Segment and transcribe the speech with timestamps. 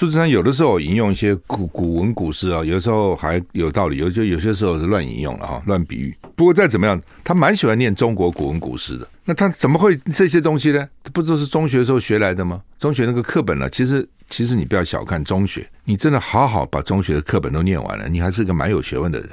[0.00, 6.12] 苏智昌有的时候引用一些古古文古诗啊，有的时候还有道理，有就有些时候是乱引用了哈，乱比喻。
[6.34, 9.08] 不过再怎么样，他蛮喜欢念中国古文古诗的。
[9.24, 10.88] 那他怎么会这些东西呢？
[11.12, 12.60] 不都是中学时候学来的吗？
[12.76, 13.70] 中学那个课本呢？
[13.70, 19.28] 其实其实你不要小看中学，你真的好好把中学的课本都念完了，你还是个蛮有学问的人。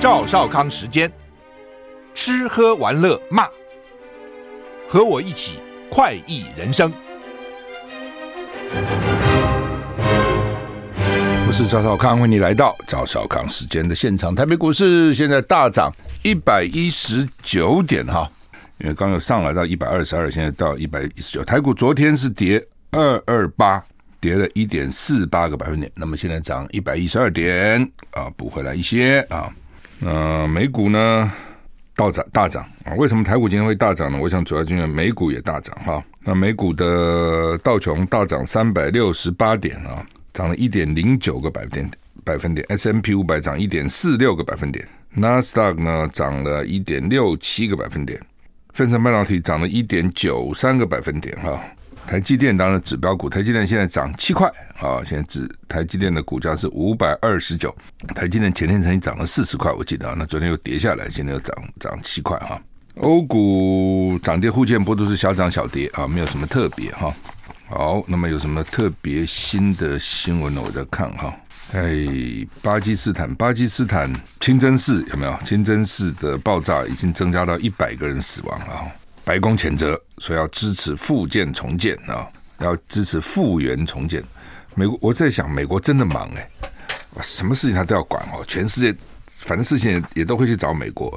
[0.00, 1.08] 赵少康时间。
[2.14, 3.48] 吃喝玩乐骂，
[4.88, 5.58] 和我一起
[5.90, 6.92] 快意人生。
[11.46, 14.34] 我是赵少康，欢迎你来到赵少康时间的现场。
[14.34, 15.92] 台北股市现在大涨
[16.22, 18.28] 一百一十九点哈，
[18.78, 21.44] 因为刚有上来到一百二十二，现在到一百一十九。
[21.44, 23.82] 台股昨天是跌二二八，
[24.20, 29.50] 跌了一点四八个百分点，那么现在涨一百一十二点啊，补回来一些啊。
[30.00, 31.32] 那美股呢？
[32.00, 32.94] 大涨大涨啊！
[32.94, 34.18] 为什么台股今天会大涨呢？
[34.18, 36.02] 我想主要因为美股也大涨哈。
[36.24, 41.90] 那美股的道琼大涨三百六十八点啊，涨了一点零九个百分点
[42.24, 42.66] 百分点。
[42.70, 48.18] S M P 五百涨一点四六个百分点，纳斯达克呢涨了一点六七个百分点，
[48.72, 51.62] 分成半导体涨了一点九三个百分点哈。
[52.10, 57.72] 台积电当然指标股，台积电现在涨七块啊，现在指台积电的股价是五百二十九。
[58.16, 62.60] 台积电前天曾经涨了四十块，我记得啊，那昨天又跌下来，现在又涨涨七块哈。
[62.96, 67.14] 欧股涨跌互见，不都是小涨小跌啊，没有什么特别哈。
[67.68, 70.60] 好，那么有什么特别新的新闻呢？
[70.66, 71.32] 我在看哈。
[71.74, 71.94] 哎，
[72.60, 75.38] 巴基斯坦，巴基斯坦清真寺有没有？
[75.44, 78.92] 清真寺的爆炸已经增加到一百个人死亡了。
[79.30, 82.26] 白宫谴责说要支持复建重建啊，
[82.58, 84.20] 要支持复原重建。
[84.74, 86.48] 美国，我在想，美国真的忙哎，
[87.22, 88.42] 什么事情他都要管哦。
[88.48, 88.92] 全世界
[89.42, 91.08] 反正事情也，也都会去找美国，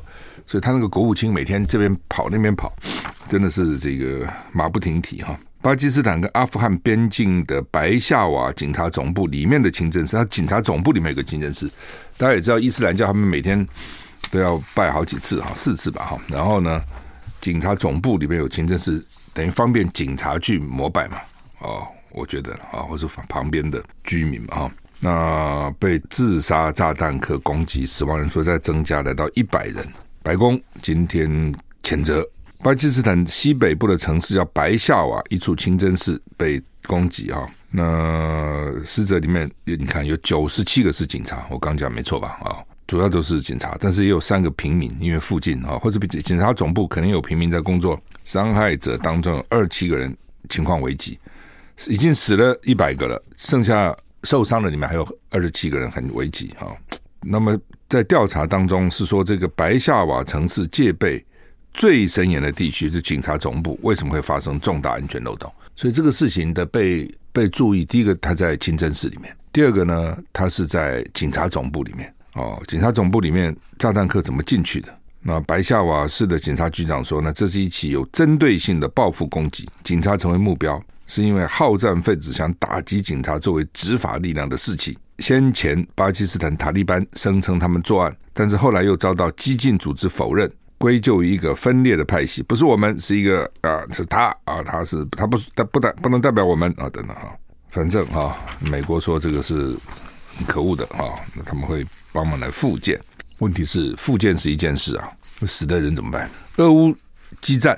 [0.45, 2.71] 所以他那个国务卿每天这边跑那边跑，
[3.29, 5.35] 真的是这个马不停蹄哈。
[5.63, 11.67] 巴基斯坦跟阿富汗边境的白夏瓦警察总部里面的清真寺，他警察总部里面有个清真寺，
[12.15, 13.65] 大家也知道伊斯兰教他们每天
[14.29, 16.79] 都要拜好几次哈，四次吧哈，然后呢。
[17.43, 21.17] 警察总部里面有清真寺，等于方便警察去膜拜嘛？
[21.59, 24.71] 哦，我觉得啊，或是旁边的居民嘛，哈，
[25.01, 29.85] 那被自杀炸弹客攻击，死亡人数在增加，来到一百人。
[30.21, 31.53] 白宫今天
[31.83, 32.25] 谴责
[32.59, 37.45] 巴基斯坦西北部的城市叫白夏瓦，一处清真寺被攻击啊。
[37.69, 42.37] 那死者里面，你看有九十七个是警察，我刚讲没错吧？
[42.41, 42.63] 啊。
[42.85, 47.99] 主要都是警察，但是也有三个平民，因为附近啊，或者比警察总部可能有平民在工作。
[48.23, 50.15] 伤害者当中有二七个人
[50.47, 51.19] 情况危急，
[51.89, 56.71] 已经死了一百个了，剩下受伤的里面还有二十七个人很危急啊。
[57.19, 61.21] 那么在调查当中是说，这个白下瓦城市戒备
[61.73, 65.51] 最森严的地区是警察总部，为什么会发生重大安全漏洞？
[65.75, 72.13] 所以这个事情的被被注意，第一个他在清真寺里面，第二个呢，他是在警察总部里面。
[72.35, 74.93] 哦，警察总部里面炸弹客怎么进去的？
[75.21, 84.97] 那白夏瓦市的警察局长说呢，这是一起有针对性的报复攻击，警察成为目标，是因为好战分子想打击警察作为执法力量的士气。
[85.19, 97.33] 先前巴基斯坦塔利班声称他们作案，但是后来又遭到激进组织否认，归咎于一个分裂的派系，不是我们，是一个啊，是他啊，他是他不他不代不能代表我们啊，等等哈，
[97.69, 99.73] 反正啊，美国说这个是
[100.47, 101.85] 可恶的啊，那他们会。
[102.13, 102.99] 帮忙来复建，
[103.39, 105.09] 问题是复建是一件事啊，
[105.47, 106.29] 死的人怎么办？
[106.57, 106.95] 俄乌
[107.41, 107.77] 激战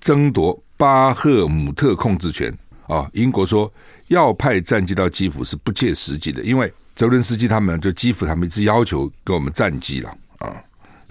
[0.00, 2.52] 争夺巴赫姆特控制权
[2.88, 3.72] 啊，英国说
[4.08, 10.52] 要派战机到基辅是不切实际的，因为泽伦斯基他们就基辅他们一直要求给我们战机了啊，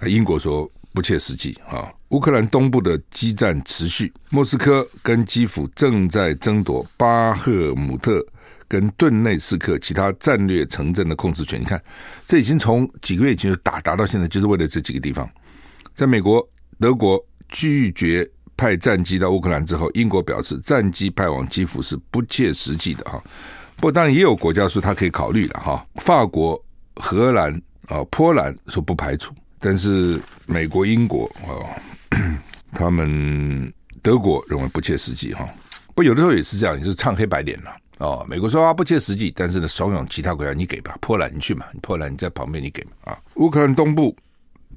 [0.06, 1.90] 英国说不切实际啊。
[2.10, 8.22] 乌克兰东部的激战持续，莫斯科跟基辅正在争夺巴赫姆特。
[8.72, 11.78] 跟顿内斯克其他战略城镇的控制权，你看，
[12.26, 15.28] 这已经从几个月前就打打到现在，就是为了这几个地方。
[15.94, 16.42] 在美国、
[16.80, 18.26] 德国拒绝
[18.56, 23.22] 派战机到乌克兰之后，英国表示战机派往基辅是不切实际的哈。
[23.76, 26.58] 不过当然也有国家说他可以考虑的哈，法国、
[26.94, 27.52] 荷兰
[27.88, 31.60] 啊、波兰说不排除，但是美国、英国啊，
[32.72, 33.70] 他们
[34.00, 35.46] 德国认为不切实际哈。
[35.94, 37.70] 不，有的时候也是这样，也就是唱黑白脸了。
[38.02, 43.18] 哦，美国说啊不切实际，但是呢，怂恿其他国家你给吧，波兰你去嘛，你波兰你在旁边你给嘛啊。
[43.36, 44.16] 乌克兰东部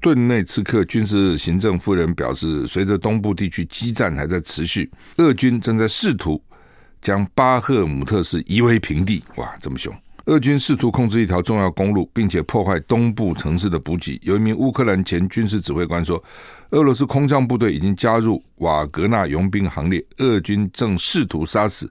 [0.00, 6.40] 顿内茨克军事行政夫人表示，随着东部地区激战还在持续，俄军正在试图
[7.02, 9.24] 将巴赫姆特市夷为平地。
[9.34, 9.92] 哇，这么凶！
[10.26, 14.20] 俄军试图控制一条重要公路，并且破坏东部城市的补给。
[14.22, 16.22] 有一名乌克兰前军事指挥官说，
[16.70, 21.90] 俄罗斯空降部队已经加入瓦格纳佣兵行列，俄军正试图杀死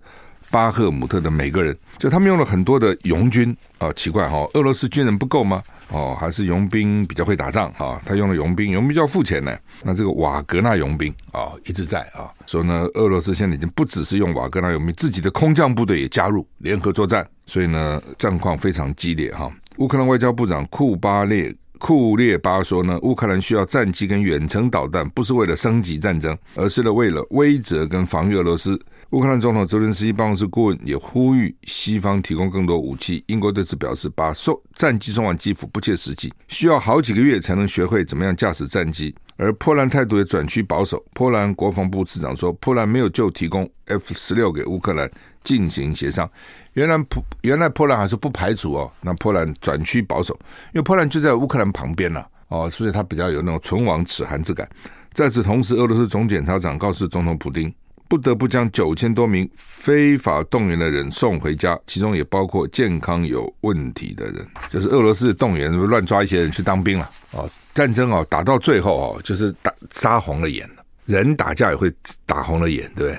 [0.55, 1.77] 巴赫姆特的每个人。
[1.97, 5.61] 就他们用了很多的佣军啊，奇怪哈，俄罗斯军人不够吗？
[5.91, 8.01] 哦，还是佣兵比较会打仗啊？
[8.05, 9.53] 他用了佣兵，佣兵就要付钱呢。
[9.83, 19.51] 那这个瓦格纳佣兵啊，一直在啊，说呢，俄罗斯现在已经不只是用瓦格纳佣兵，自己的空降部队也加入联合作战，所以呢，战况非常激烈哈。
[19.79, 21.53] 乌克兰外交部长库巴列。
[21.77, 28.79] 库列巴说呢，乌克兰需要战机跟远程导弹，不是为了升级战争，而是呢为了威慑跟防御俄罗斯。
[29.15, 33.23] 乌克兰总统泽连斯基办公室顾问也呼吁西方提供更多武器。
[33.27, 39.15] 英国对此表示，把送战机送往基辅不切实际，需要好几个月才能学会怎么样驾驶战机。
[39.37, 41.01] 而波兰态度也转趋保守。
[41.13, 45.09] 波兰国防部次长说，波兰没有就提供 F 十六给乌克兰
[45.45, 46.29] 进行协商。
[46.73, 50.37] 原来波原来波兰还是不排除哦，那波兰转趋保守，
[50.73, 54.67] 因为波兰就在乌克兰旁边了哦，所以他比较有那种唇亡齿寒之感。
[55.13, 57.73] 在此同时，俄罗斯总检察长告诉总统普丁，
[58.07, 64.45] 不得不将九千多名非法动员的人送回家，其中也包括健康有问题的人。
[64.69, 70.69] 就是俄罗斯动员乱抓一些人去当兵了哦，战争哦打到最后哦，就是打杀红了眼，
[71.05, 71.91] 人打架也会
[72.25, 73.13] 打红了眼，对不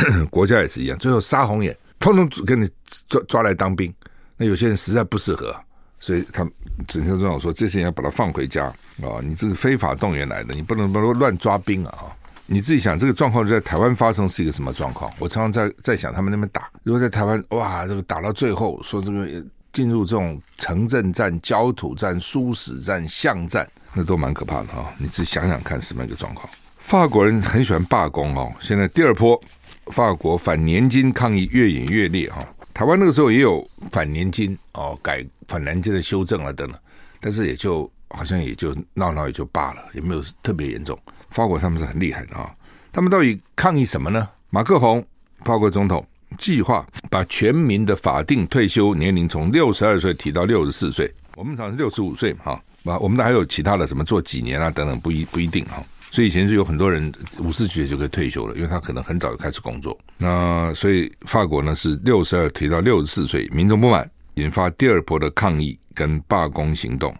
[0.00, 0.24] 对？
[0.30, 1.76] 国家也是一样，最后杀红眼。
[2.00, 2.68] 通通给你
[3.08, 3.92] 抓抓来当兵，
[4.36, 5.52] 那有些人实在不适合，
[5.98, 6.48] 所以他
[6.86, 8.66] 整天总统说，这些人要把他放回家
[9.02, 12.14] 啊、你这个非法动员来的，你不能不能乱抓兵啊！
[12.50, 15.12] 你自己想，这个状况就在台湾发生是一个什么状况？
[15.18, 19.28] 我常常在在想，他们那边打，如果在台湾，哇，这个打到最后，说这个
[19.70, 24.86] 进入这种城镇战、焦土战、殊死战、巷战，那都蛮可怕的哈、哦！
[24.98, 26.48] 你自己想想看，什么一个状况？
[26.78, 29.40] 法国人很喜欢罢工哦，现在第二波。
[29.88, 36.78] 法国反年金抗议越演越烈哈，台湾那个时候也有反年金哦，改反年金的修正了等等，
[37.20, 40.98] 但是也就好像也就闹闹也就罢了，也没有特别严重。
[41.30, 42.54] 法国他们是很厉害的啊，
[42.92, 44.28] 他们到底抗议什么呢？
[44.50, 45.04] 马克宏
[45.44, 46.06] 法国总统
[46.38, 52.52] 计划把全民的法定退休年龄从六十二岁提到六十四岁，我们常是六十五岁哈，
[52.84, 55.82] 啊，我们的还有其他的什么做几年啊等等，不一不一定哈。
[56.10, 59.96] 所以以前是有很多人五十几岁就可以退休了，因为他可能很早就开始工作。
[60.16, 67.14] 那所以法国呢是六十二提到六十四岁，民众不满，引发第二波的抗议跟罢工行动，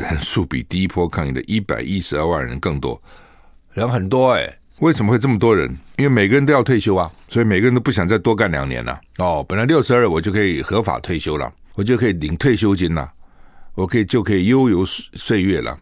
[0.00, 3.00] 人数比第一波抗议的一百一十二万人更多，
[3.72, 4.58] 人很多哎。
[4.80, 5.68] 为什么会这么多人？
[5.96, 9.00] 因为每个人都要退休啊，所以每个人都不想再多干两年了。
[9.18, 13.08] 哦，本来六十二我就可以合法退休了，我就可以领退休金了，
[13.74, 15.78] 我可以就可以悠游岁月了。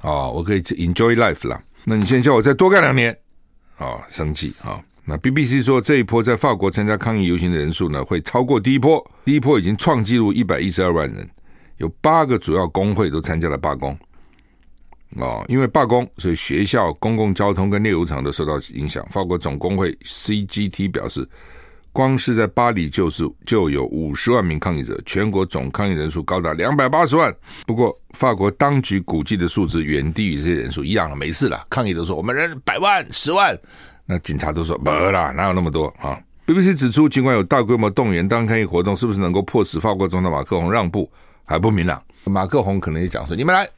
[0.00, 1.60] 哦，我可以 enjoy life 了。
[1.84, 3.14] 那你现在叫我再多干两年，
[3.76, 4.80] 哦，生气啊、哦！
[5.04, 9.04] 那 BBC 说这一波在法国参加抗议游行的人数呢，会超过第一波。
[9.24, 11.28] 第一波已经创纪录一百一十二万人，
[11.80, 13.98] 有八个主要工会都参加了罢工。
[15.16, 19.04] 哦，因为罢工，所以学校、公共交通跟炼油厂都受到影响。
[19.10, 21.28] 法国总工会 CGT 表示。
[21.92, 27.34] 光是在巴黎就是就有五十万名抗议者，全国总抗议人数高达两百八十万。
[27.66, 31.66] 不过，法国当局估计的数字远低于这些人数，一样了，没事了。
[31.68, 33.58] 抗议都说我们人百万、十万，
[34.06, 36.16] 那警察都说没啦，哪有那么多啊
[36.46, 41.10] ？BBC 指出，尽管有大规模动员，当抗议活动是不是能够迫使法国总统马克龙让步
[41.50, 42.00] 还不明朗。
[42.22, 43.68] 马克宏可能也讲说：“你们来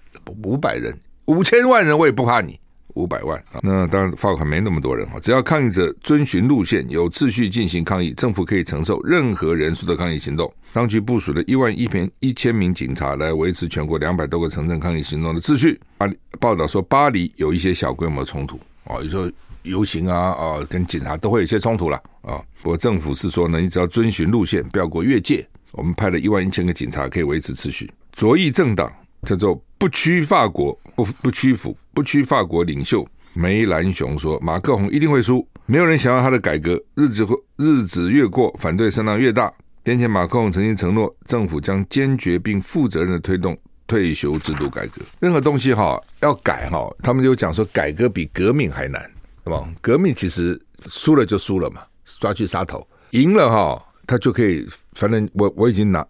[0.45, 2.61] 五百人、五千万人，我也不怕你。”
[2.95, 3.61] 五百万啊！
[3.63, 5.15] 那当然，法国没那么多人啊。
[5.19, 10.53] 只要抗议者遵循路线，有秩序进行抗议，政府可以承受任何人数的抗议行动。
[10.75, 15.81] 当局部署了一万一千一千名警察来维持全国两百多个城镇抗议行动的秩序。
[15.97, 16.07] 巴
[16.39, 19.27] 报道说，巴黎有一些小规模冲突啊，有时候
[19.63, 22.43] 游行啊啊，跟警察都会有些冲突了啊。
[22.61, 25.49] 不过政府是说呢，你只要遵循路线，不要过越界。
[25.73, 27.91] 我们派了一万一千个警察，可以维持秩序。
[28.13, 28.93] 左翼政党
[29.27, 29.63] 叫做。
[29.83, 36.81] 不屈法国，不不屈服，不屈法国领袖梅兰雄说：“马克宏一定会输，没有人想要他的改革。
[36.95, 39.53] 日子会日子越过，反对声浪越大。
[39.85, 45.03] 先前马克宏曾经承诺，政府将坚决并负责任的推动退休制度改革。
[45.19, 49.03] 任何东西哈要改哈，他们就讲说改革比革命还难，
[49.43, 49.69] 对吧？
[49.81, 51.83] 革命其实输了就输了嘛，
[52.21, 52.79] 抓去杀头；
[53.11, 56.07] 赢了哈，他就可以，反正我我已经拿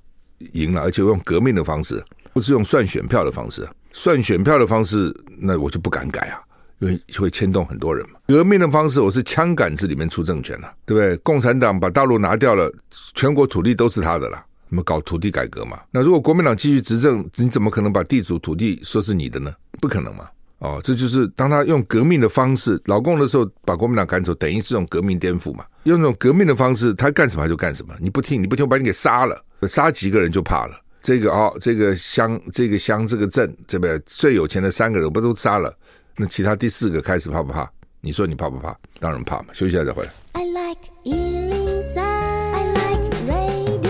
[0.52, 2.02] 赢了，而且我用革命的方式。”
[2.34, 6.40] 不是用算选票的方式，算选票的方式，那我就不敢改啊，
[6.78, 8.18] 因为就会牵动很多人嘛。
[8.26, 11.14] 革命的方式，我是枪杆子里面出政权了，对不对？
[11.18, 12.72] 共产党把大陆拿掉了，
[13.14, 15.78] 全国土地都是他的了，那么搞土地改革嘛？
[15.90, 19.54] 那如果国民党继续执政，你怎么可能把地主土地说是你的呢？
[19.78, 20.26] 不可能嘛？
[20.62, 25.64] 哦，这就是当他用革命的方式，老共的时候把国民党赶走，等于是这种革命颠覆嘛。
[25.82, 27.92] 用这种革命的方式，他干什么他就干什么。
[27.98, 30.80] 你不听，你不听，我把你给杀了，杀几个人就怕了。
[31.00, 35.76] 这个哦，这个乡，这个乡，这个镇，这边最有钱的三个人不都杀了？
[36.16, 37.68] 那其他第四个开始怕不怕？
[38.00, 38.72] 你说你怕不怕？
[39.00, 39.46] 当然怕嘛。
[39.52, 40.10] 休息一下再回来。
[40.34, 43.82] I like 103, I like radio。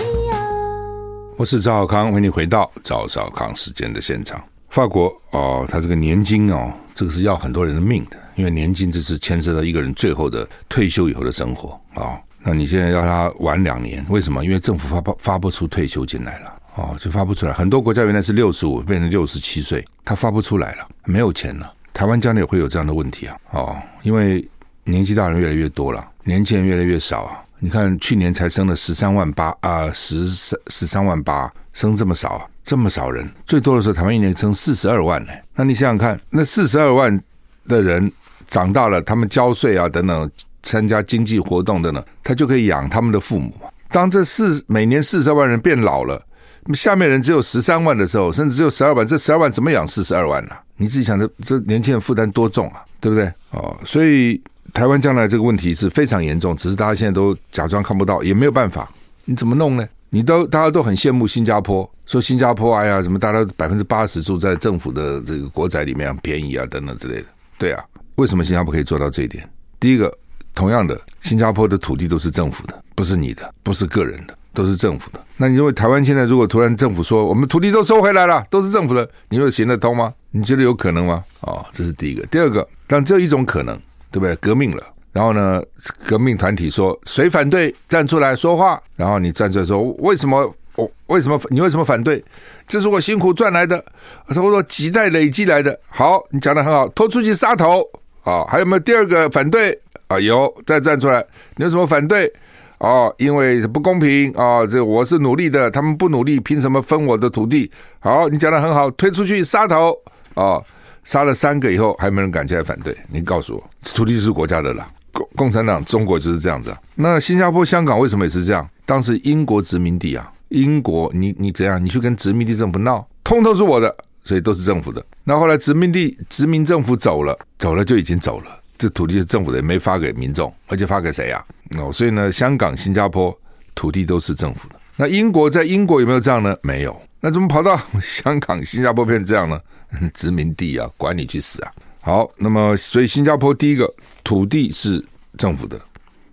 [1.37, 4.43] 我是赵小康，欢迎你回到赵少康时间的现场。
[4.73, 12.19] 法国哦，他这个年金哦，这个是要很多人的命的，因为年金这是牵涉到一个人最后的退休以后的生活啊、哦。
[12.41, 14.43] 那你现在要他晚两年，为什么？
[14.43, 17.53] 因为政府发不发不出退休金来了哦，就发不出来。
[17.53, 21.71] 很多国家原来是六十五变成六十七岁，他发不出来了，没有钱了。
[21.93, 24.43] 台湾将来也会有这样的问题啊哦，因为
[24.85, 27.43] 年纪大人越来越多了，年轻人越来越少啊。
[27.59, 32.47] 你看去年才生了十三万八啊，十三十三万八，生这么少啊。
[32.63, 35.31] 这么少人，最多的时候台湾一年生四十二万呢。
[35.55, 37.21] 那你想想看，那四十二万
[37.67, 38.11] 的人
[38.47, 40.31] 长大了，他们交税啊等等，
[40.63, 43.53] 参加经济活动等等，他就可以养他们的父母。
[43.89, 46.25] 当这四每年四十二万人变老了，
[46.73, 50.55] 下面人只有十三万的时候，甚至只有十二万，这十二万怎么养四十二万呢？
[50.77, 53.31] 你自己想着，这年轻人负担多重啊，对不对？
[53.51, 54.41] 哦，所以
[54.73, 58.89] 台湾将来这个问题是非常严重，只是大家现在都假装看不到，也没有办法，
[59.25, 59.87] 你怎么弄呢？
[60.13, 67.25] 你都大家都很羡慕新加坡，说新加坡哎呀，什么大家百分之八十住在政府的这个国宅里面，便宜啊，等等之类的。
[67.57, 69.49] 对啊，为什么新加坡可以做到这一点？
[69.79, 70.15] 第一个，
[70.53, 75.19] 同样的，新加坡的土地都是政府的，不是你的，不是个人的，都是政府的。
[75.35, 80.13] 那你认为台湾现在如果突然政府说我们土地都收回来了，都是政府的，你又行得通吗？
[80.29, 81.23] 你觉得有可能吗？
[81.39, 82.23] 哦，这是第一个。
[82.27, 83.75] 第二个，但只有一种可能，
[84.11, 84.35] 对不对？
[84.35, 84.83] 革命了。
[85.13, 85.63] 然后呢，
[86.05, 92.21] 革命团体说谁反对站出来说话，然后你站出来说为什么我为什么你为什么反对？
[92.67, 93.77] 这是我辛苦赚来的，
[94.25, 95.79] 或者说几代累积来的。
[95.87, 97.81] 好，你讲的很好，拖出去杀头
[98.23, 99.77] 啊、还有没有第二个反对
[100.07, 100.19] 啊？
[100.19, 101.23] 有，再站出来，
[101.57, 102.31] 你有什么反对？
[102.79, 107.71] 哦，因为不公平啊、这我是努力的，他们不努力，凭什么分我的土地？
[107.99, 109.91] 好，你讲的很好，推出去杀头
[110.33, 110.65] 啊、哦！
[111.03, 114.87] 杀了三个以后，还没人敢起来反对，你告诉我，土地是国家的了。
[115.13, 118.67] 共共产党中国就是这样子啊，那新加坡、香港为什么也是这样？
[118.85, 121.83] 当时英国殖民地啊，英国你你怎样？
[121.83, 125.01] 你去跟殖民地政府闹，通通是我的，所以都是政府的。
[125.23, 131.45] 那后来殖民地殖民政府走了，走了就已经走了，这土地是政府的，也没发给民众，而且发给谁呀？
[131.77, 133.33] 哦，所以呢，香港、新加坡
[133.75, 134.75] 土地都是政府的。
[134.97, 136.55] 那英国在英国有没有这样呢？
[136.61, 136.99] 没有。
[137.19, 139.59] 那怎么跑到 香港、新加坡变成这样呢？
[140.13, 141.71] 殖民地啊，管你去死啊！
[142.05, 143.89] 好，那么所以新加坡第一个
[144.25, 145.01] 土地是
[145.37, 145.79] 政府的，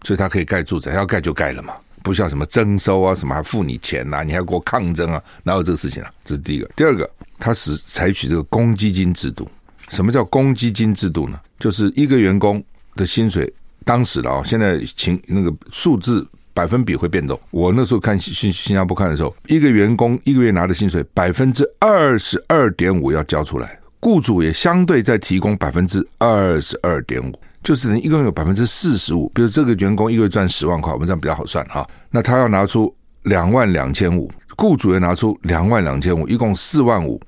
[0.02, 6.10] 所以它可以盖住宅，要盖就盖了嘛，不需要什么征收啊，什么还付你钱呐、你还给我抗争啊，哪有这个事情啊？
[6.24, 6.68] 这是第一个。
[6.74, 7.08] 第二个，
[7.38, 9.48] 它是采取这个公积金制度。
[9.90, 11.40] 什么叫公积金制度呢？
[11.60, 12.60] 就是一个员工
[12.96, 13.52] 的薪水，
[13.84, 17.38] 当时的啊，现在情那个数字百分比会变动。
[17.52, 23.79] 我那时候看新新加坡看的时候，一个员工一个月拿的薪水百分之二十二点五要交出来。
[24.00, 29.30] 雇主也相对再提供百分之二十二点五，就是一共有百分之四十五。
[29.34, 31.86] 比如这个员工一个月赚十万块，我们这样比较好算哈。
[32.10, 32.92] 那他要拿出
[33.24, 37.20] 两万两千五，雇主也拿出两万两千五，一共四万五，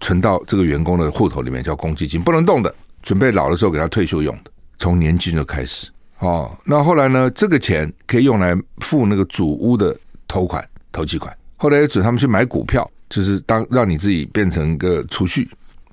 [0.00, 4.50] 存到这个员工的户头里面，叫公积金，不能动的，准备老的时候给他退休用的。
[4.76, 6.54] 从年轻就开始哦。
[6.64, 9.96] 那后来呢，这个钱可以用来付那个主屋的
[10.28, 11.34] 头款、头期款。
[11.56, 15.48] 后来也准他们去买股票，就是当让你自己变成一个储蓄。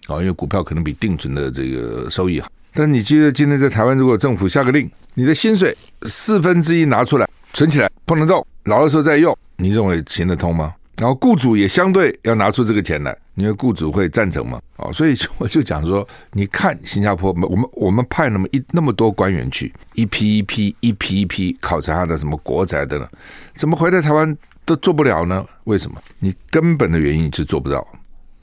[0.07, 2.47] 啊，因为股票可能比定存的这个收益好。
[2.74, 10.74] 但你记得今天在台湾，如果政府下个令，你的薪水四分之一拿出来存起来，不能动，老的时候再用，你认为行得通吗？
[10.97, 14.62] 然后雇主也相对要拿出这个钱来，你说雇主会赞成吗？
[14.77, 23.07] 啊，所以我就讲说，你看新加坡，我们我们派那么一那么多官员去，一批一批一批一批考察他的什么国宅的呢，
[23.55, 25.45] 怎么回来台湾都做不了呢？
[25.65, 25.97] 为什么？
[26.19, 27.85] 你根本的原因就做不到。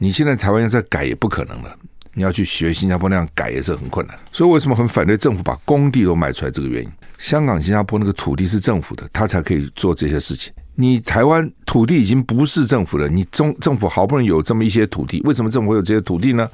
[0.02, 1.72] 你现在台湾要再改也不可能了，
[2.12, 4.18] 你要去学新加坡那样改也是很困难。
[4.32, 6.50] 所以为什么很反对政府把工地都卖出来？
[6.50, 6.90] 这个原因，
[7.20, 10.52] 香港、新加坡那个土地是政府的，他才可以做这些事情。
[10.74, 16.50] 你台湾土地已经不是政府了，你中政府好不容易有这么一些土地，为什么政府会有这些土地呢？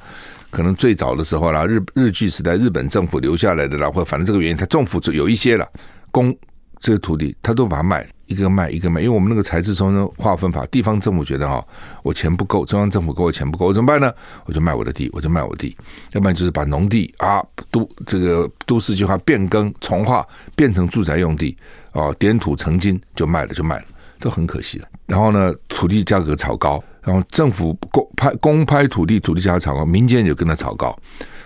[0.51, 5.67] 可能最早的时候啦，日日据时代日本政府留下来的啦，或反正这个原因，他政府就有一些了，
[6.11, 6.31] 公
[6.79, 8.09] 这些土地他都把它卖了。
[8.29, 11.65] 一个卖一个卖，因为我们那个财制中央划分法，地方政府觉得哈，
[12.03, 14.13] 我钱不够，中央政府给我钱不够，我怎么办呢？
[14.45, 15.75] 我就卖我的地，我就卖我地，
[16.11, 21.57] 要不然就是把农地啊都这个都市计划变更重划，变成住宅用地
[21.91, 23.85] 啊，点土成金就卖了就卖了，
[24.19, 24.87] 都很可惜的。
[25.07, 30.95] 然后呢，土地价格炒高，然后政府公拍公拍土地，土地价格炒高，民间也跟着炒高，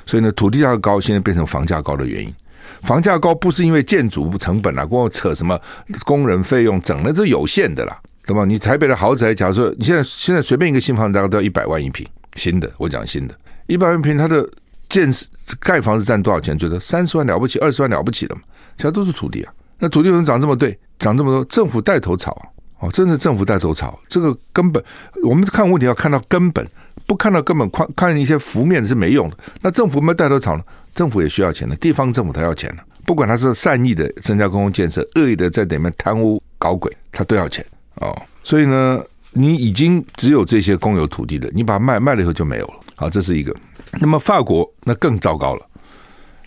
[0.06, 2.34] 所以呢，土地价格高，现在变成房价高的原因。
[2.82, 5.60] 房价高不是因为建筑成本啊，跟我扯什么
[6.06, 8.46] 工人费用，整的是有限的啦，对吧？
[8.46, 12.06] 你台北的豪宅，假如说你现在现在随便一个新房子大概都要一百万一平，
[12.36, 13.36] 新的，我讲新的，
[13.68, 14.48] 一百万一坪，它的
[14.90, 15.12] 建
[15.60, 16.58] 盖房子占多少钱？
[16.58, 18.42] 觉得三十万了不起，二十万了不起的嘛，
[18.78, 19.54] 其他都是土地啊。
[19.80, 21.44] 那土地为什么涨这么对，涨这么多？
[21.46, 22.32] 政府带头炒
[22.80, 24.84] 哦，真是政府带头炒，这个根本
[25.24, 26.66] 我们看问题要看到根本，
[27.06, 29.38] 不看到根本，看看一些浮面是没用的。
[29.62, 30.64] 那政府没有带头炒呢？
[30.94, 38.16] 政府也需要钱的，地方政府他要钱的，不管他是善意的增加公共建设，恶意的在里面贪污搞鬼，他都要钱哦。
[38.44, 42.74] 所以呢，你已经只有这些公有土地的，你把它卖卖了以后就没有了。
[42.96, 43.56] 好，这是一个。
[44.00, 45.66] 那么法国那更糟糕了，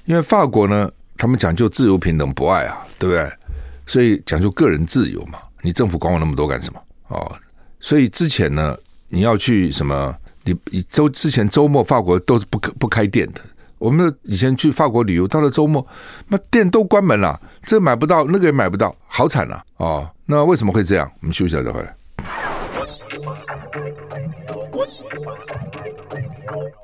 [0.04, 3.30] 因为法国呢，他们讲究自由、平等、博爱啊，对不对？
[3.86, 6.80] 所以讲究个人自由嘛，你政府管我那么多干什么？
[7.08, 7.36] 哦，
[7.80, 8.76] 所以之前呢，
[9.08, 10.14] 你要去什么？
[10.44, 13.40] 你你周之前周末法国都是不不开店的。
[13.78, 15.86] 我们以前去法国旅游，到了周末，
[16.28, 19.62] 那店都关门了，这买不到，那个也买不到，好惨啊！
[19.76, 21.10] 哦，那为什么会这样？
[21.20, 21.94] 我们休息一下再回来。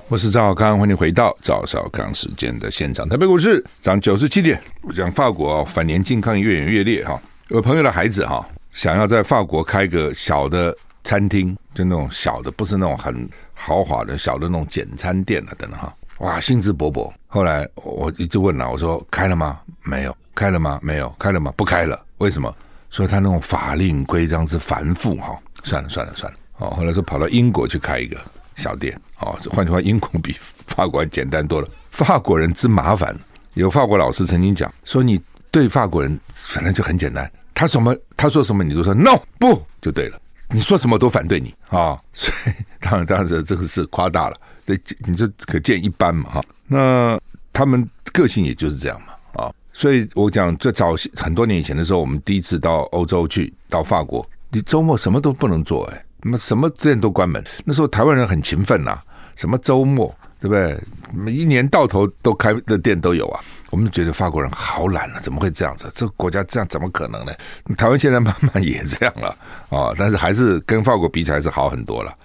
[0.07, 3.09] 我是赵少康，欢迎回到赵少康时间的现场。
[3.09, 4.61] 台北股市涨九十七点。
[4.83, 7.19] 我讲法国反年金抗越演越烈哈。
[7.47, 15.91] 有朋友的孩子哈，想要在法国开个小的餐厅，就那种小的，不是那种很豪华的小的那种简餐店了，等等哈。
[16.19, 17.11] 哇，兴致勃勃。
[17.27, 19.59] 后来我一直问了，我说开了吗？
[19.83, 20.15] 没有。
[20.35, 20.79] 开了吗？
[20.81, 21.13] 没有。
[21.19, 21.53] 开了吗？
[21.57, 21.99] 不开了。
[22.19, 22.53] 为什么？
[22.89, 25.37] 说他那种法令规章是繁复哈。
[25.63, 26.37] 算了算了算了。
[26.57, 28.17] 哦，后来说跑到英国去开一个
[28.55, 28.97] 小店。
[29.19, 30.35] 哦，换句话，英国比
[30.67, 31.67] 法国还简单多了。
[31.91, 33.15] 法国人之麻烦，
[33.55, 35.19] 有法国老师曾经讲说，你
[35.51, 40.19] 对法国人反正就很简单，他什么他说什么你就说 no 不就对了。
[40.49, 44.35] 你说什么都反对你啊、所以当然当然这这个是夸大了。
[44.65, 46.43] 对，你就可见一斑嘛，哈。
[46.67, 47.19] 那
[47.51, 49.51] 他们个性也就是这样嘛，啊。
[49.73, 57.43] 所以我讲，最早很多年以前的时候，我们第一次到欧洲去，到法国，你周末什么都不能做，哎，那么什么店都关门。
[57.65, 58.99] 那时候台湾人很勤奋呐，
[59.35, 61.33] 什么周末，对不对？
[61.33, 63.39] 一年到头都开的店都有啊。
[63.71, 65.91] 我们觉得法国人好懒啊，怎么会这样子？
[65.95, 67.33] 这个国家这样怎么可能呢？
[67.75, 69.35] 台湾现在慢慢也这样了
[69.69, 72.15] 啊，但是还是跟法国比起来是好很多了。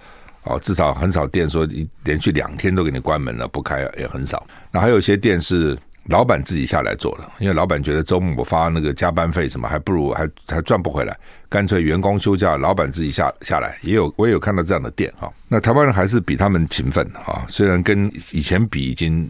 [0.43, 1.67] 哦，至少很少店说
[2.03, 4.45] 连续两天都给你关门了，不开也很少。
[4.71, 11.15] 那还有一些店是老板自己下来做的，因为老板觉得周末我发那个加班费什么，还不如还还赚不回来，
[11.49, 13.77] 干脆员工休假，老板自己下下来。
[13.81, 15.31] 也有我也有看到这样的店哈。
[15.47, 19.29] 那台湾人还是比他们勤奋哈，虽然跟以前比已经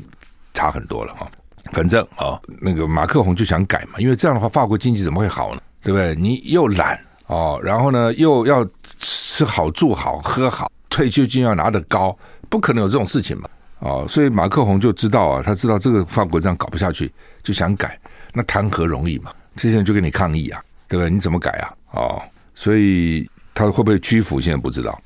[0.54, 1.30] 差很多了哈。
[1.74, 5.62] 反正啊，那个马克宏就想改嘛，因为这样的话法国经济怎么会好呢？
[5.84, 6.16] 对不对？
[6.16, 8.66] 你又懒哦，然后呢又要
[9.00, 10.72] 吃好住好喝好。
[10.90, 12.18] 退休金要拿得高，
[12.50, 13.50] 不可能有这种事情嘛？
[13.80, 17.10] 哦，所以马克宏就知道啊，他知道这个法国这样搞不下去，
[17.42, 17.98] 就想改，
[18.34, 19.32] 那谈何容易嘛？
[19.56, 21.10] 这些人就跟你抗议啊，对不对？
[21.10, 21.74] 你怎么改啊？
[21.92, 22.22] 哦，
[22.54, 24.42] 所以他会不会屈服？
[24.42, 25.00] 现在不知道。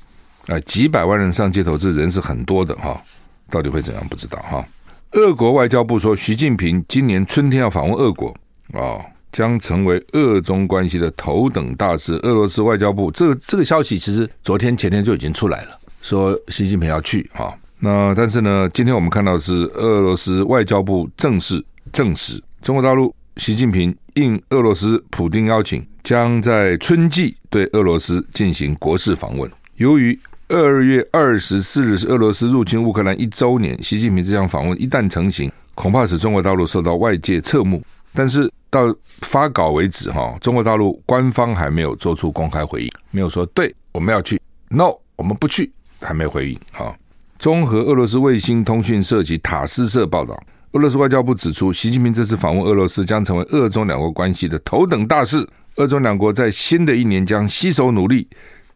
[0.46, 3.00] 啊，几百万人上街头，这人是很多的哈，
[3.48, 4.08] 到底会怎样？
[4.08, 4.64] 不知道哈。
[5.12, 8.34] 俄国外交部说，习近平今年春天要访问俄国
[8.72, 9.00] 哦。
[9.34, 12.14] 将成为俄中关系的头等大事。
[12.22, 17.52] 俄罗斯外交部这个这个消息，其实昨天前天就已经出来了，说习近平要去啊。
[17.80, 29.50] 那但是呢，今天我们看到的是俄罗斯外交部正式证实，中国大陆习近平应俄罗斯普丁邀请，将在春季对俄罗斯进行国事访问。
[29.76, 30.16] 由于
[30.46, 37.82] 二月二十四日是俄罗斯入侵乌克兰一周年，习近平这项访问一旦成型，恐怕使中国大陆受到外界侧目。
[38.14, 46.58] 但是到发稿为止，哈，中国大陆官方还没有做出公开回应，没有说对我们要去，no 我们不去，还没回应。
[46.72, 46.92] 哈，
[47.38, 50.36] 综合俄罗斯卫星通讯社及塔斯社报道，
[50.72, 55.48] 俄罗斯外交部指出，习近平这次访问俄罗斯将成为俄中两国关系的头等大事。
[55.76, 58.26] 俄中两国在新的一年将携手努力，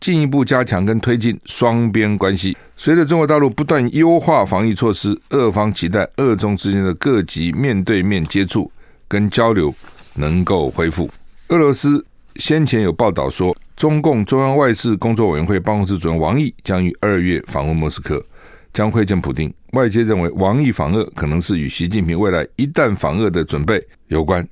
[0.00, 2.56] 进一步加强跟推进双边关系。
[2.76, 8.70] 随着中国大陆不断优化防疫措施，俄方期待俄中之间的各级面对面接触。
[9.08, 9.74] 跟交流
[10.14, 11.10] 能够恢复。
[11.48, 12.04] 俄罗斯
[12.36, 18.22] 先前有报道说，中共中央外事工作委员会办公室主任王毅将于二月访问莫斯科，
[18.72, 19.52] 将会见普丁。
[19.72, 24.46] 外界认为，王毅访俄可能是与习近平未来一旦访俄的准备有关。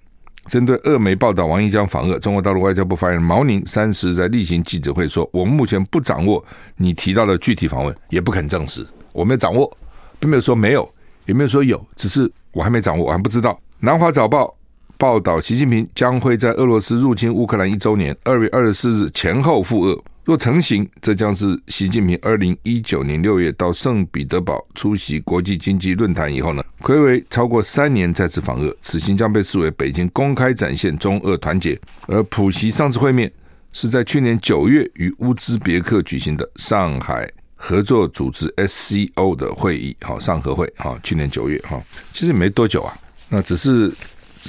[0.48, 6.44] 针对俄媒报道王毅将访俄，中国大陆外交部发言人毛宁三十日在例行记者会说：“我们目前不掌握
[6.76, 8.86] 你提到的具体访问，也不肯证实。
[9.12, 9.76] 我没有掌握，
[10.20, 10.88] 并没有说没有，
[11.24, 14.56] 也没有说有，只是我还没掌握，我还不知道。”南华早报
[14.96, 20.02] 报道，习近平将会在俄罗斯入侵乌克兰一周年，二月二十四日前后赴俄。
[20.24, 31.78] 若成行，这将是习近平二零一九年六月到圣彼得堡出席国际经济论坛以后呢，睽违超过三年再次访俄，此行将被视为北京公开展现中俄团结。
[32.08, 33.30] 而普习上次会面
[33.74, 41.78] 是在去年九月与乌兹别克举行的上海合作组织 SCO 的会议，好上合会，哈，去年九月，哈，
[42.14, 42.92] 其实也没多久啊，
[43.28, 43.92] 那只是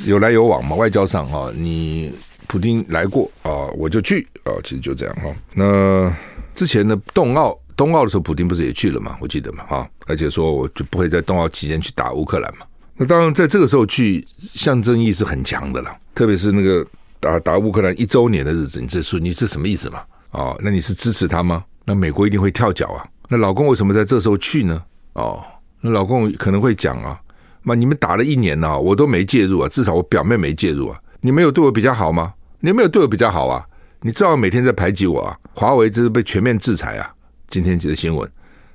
[0.05, 2.11] 有来有往嘛，外交上哈，你。
[2.49, 5.23] 普丁来过啊，我就去啊，其实就这样哈。
[5.53, 6.09] 那
[6.55, 9.17] 之前的冬奥，冬奥的时候，普丁不是也去了嘛？
[9.19, 12.65] 我记得嘛，哈，而且说我就不会在冬奥期间去打乌克兰嘛。
[12.95, 15.93] 那当然，在这个时候去，象征意义是很强的了。
[16.15, 16.87] 特别是那个
[17.19, 20.01] 打打乌克兰一周年的日子，你这说你这什么意思嘛？
[20.31, 21.65] 哦，那你是支持他吗？
[21.83, 23.05] 那美国一定会跳脚啊。
[23.27, 24.81] 那老公为什么在这时候去呢？
[25.15, 25.43] 哦，
[25.81, 27.19] 那老公可能会讲啊，
[27.67, 32.33] 妈，你们打了一年了，我都没介入啊，至少我表面没介入啊，你们有对我比较好吗？
[32.61, 33.63] 你没有对我比较好啊？
[34.01, 35.37] 你照样每天在排挤我啊！
[35.53, 37.13] 华为这是被全面制裁啊！
[37.49, 38.29] 今天记的新闻，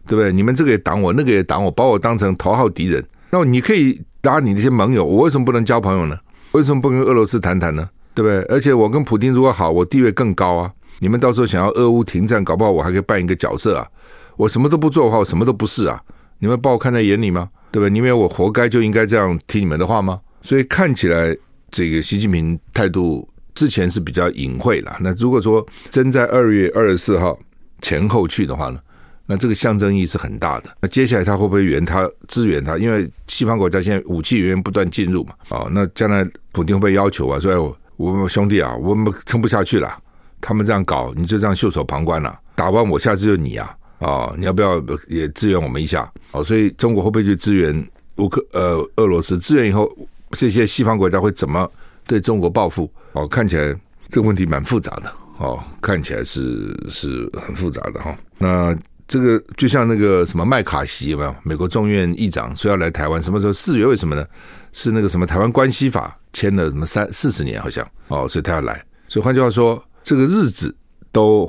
[0.07, 0.33] 对不对？
[0.33, 3.05] 你们这个也挡我，那个也挡我，把我当成头号敌人。
[3.31, 6.19] 那你可以打你那些盟友，我为什么不能交朋友呢？
[6.53, 7.89] 为什么不跟俄罗斯谈谈呢？
[8.15, 8.43] 对不对？
[8.55, 10.71] 而且我跟普京如果好，我地位更高啊！
[10.99, 13.89] 你们到时候想要俄乌停战，搞不好我还可以扮一个角色啊！
[14.37, 16.01] 我什么都不做的话，我什么都不是啊！
[16.39, 17.49] 你们把我看在眼里吗？
[17.73, 17.89] 对吧？
[17.89, 20.21] 你以为我活该就应该这样听你们的话吗？
[20.43, 21.37] 所以看起来
[21.71, 23.29] 这个习近平态度。
[23.55, 27.39] 之前是比较隐晦了，那如果说真在二月二十四号
[27.83, 28.81] 前后去的话呢，
[29.27, 30.75] 那这个象征意义是很大的。
[30.81, 32.79] 那接下来他会不会援他支援他？
[32.79, 37.39] 因为西方国家现在武器源源不断进入嘛，啊，那将来普京会不会要求啊？
[37.39, 39.95] 说我，我们兄弟啊，我们撑不下去了，
[40.41, 42.35] 他们这样搞，你就这样袖手旁观了？
[42.55, 46.11] 打完我，下次就你啊，啊，你要不要也支援我们一下？
[46.33, 49.39] 哦，所以中国会不会去支援乌克呃俄罗斯？
[49.39, 49.91] 支援以后，
[50.33, 51.71] 这些西方国家会怎么
[52.07, 52.91] 对中国报复？
[53.13, 53.75] 哦，看起来
[54.09, 58.17] 这个问题蛮复杂的哦，看起来是是很复杂的哈。
[58.39, 61.35] 那这个就像那个什么麦卡锡有没有？
[61.43, 63.87] 美国众院议长说要来台湾，什么时候四月？
[63.87, 64.27] 为什么呢？
[64.73, 68.83] 是那个什么台湾关系法签了什么三四十年好像哦，所以他要来。
[69.07, 70.75] 所以换句话说，这个日子
[71.11, 71.47] 都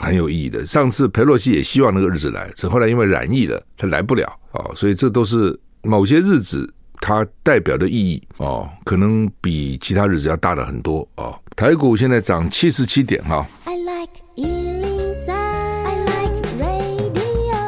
[0.00, 0.64] 很有意义的。
[0.66, 6.72] 上次裴洛西也希望那个日子来，只后来因为染疫了，他来不了哦，所以这都是某些日子。
[7.00, 11.38] 它代表的意义哦，可能比其他日子要大的很多哦。
[11.54, 13.46] 台股现在涨七十七点哈。
[13.66, 17.58] I like 103, I like radio。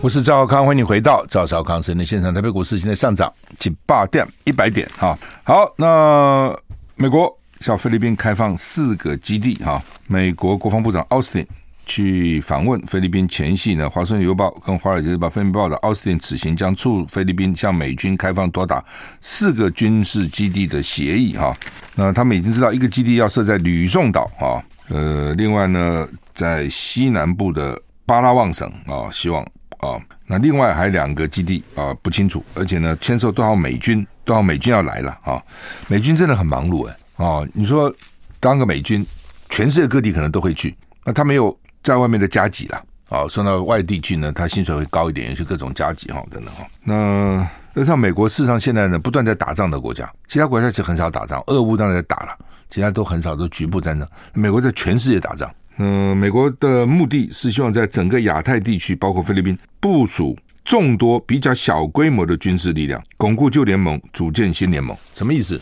[0.00, 2.34] 我是赵少康，欢迎你回到赵少康时间的现场。
[2.34, 5.16] 台北股市现在上涨近八点一百点哈。
[5.44, 6.52] 好，那
[6.96, 9.82] 美国向菲律宾开放四个基地哈。
[10.06, 11.46] 美国国防部长奥斯汀。
[11.90, 18.84] 去访问菲律宾前夕呢，《华盛顿邮报》跟《华尔街日报》分别报道，奥斯汀此行将促菲律宾向美军开放多达
[19.22, 21.56] 四个军事基地的协议哈。
[21.94, 29.42] 那他们已经知道一个基地要设在吕宋岛啊，呃，另外呢，在西南部的巴拉望省啊，希望
[29.78, 35.42] 啊，那另外还有两个基地啊，不清楚，而且呢，签售多少美军，多少美军要来了啊？
[35.88, 37.46] 美军真的很忙碌哎哦！
[37.52, 37.94] 你说
[38.40, 39.06] 当个美军，
[39.48, 41.56] 全世界各地可能都会去，那他没有。
[41.80, 46.66] 在外面的加急啦，啊，送到外地去呢，他薪水会高一点，有些各种加急哈，等等哈。
[46.82, 52.36] 那那像美国，事实上现在呢，不断在打仗的国家，其他国家其实很少打仗，俄乌当然在打了，
[52.68, 54.06] 其他都很少，都局部战争。
[54.34, 64.94] 美国在全世界打仗，嗯，美国的目的是希望在整个亚太地区，包括菲律宾，部署众多比较小规模的军事力量，巩固旧联盟，组建新联盟。
[65.14, 65.58] 什么意思？